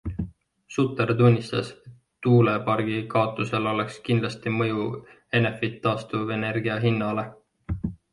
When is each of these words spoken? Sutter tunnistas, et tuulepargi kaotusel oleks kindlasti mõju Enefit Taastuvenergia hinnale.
Sutter 0.75 1.09
tunnistas, 1.17 1.67
et 1.73 1.91
tuulepargi 2.27 2.95
kaotusel 3.11 3.67
oleks 3.73 3.99
kindlasti 4.07 4.53
mõju 4.61 4.87
Enefit 5.41 5.77
Taastuvenergia 5.85 6.79
hinnale. 6.87 7.27